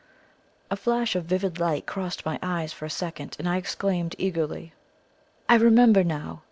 [0.71, 4.73] A flash of vivid light crossed my eyes for a second, and I exclaimed eagerly:
[5.47, 6.39] "I remember now!